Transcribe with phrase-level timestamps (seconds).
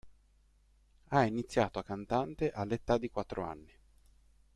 [1.09, 3.71] Ha iniziato a cantante all'età di quattro anni.